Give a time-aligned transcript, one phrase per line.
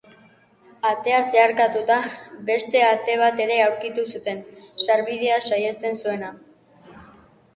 [0.91, 1.97] Atea zeharkatuta,
[2.47, 4.41] beste ate bat ere aurkitu zuten,
[4.85, 6.33] sarbidea saihesten zuena.